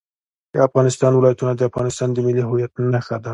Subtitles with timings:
[0.53, 3.29] د افغانستان ولايتونه د افغانستان د ملي هویت نښه ده.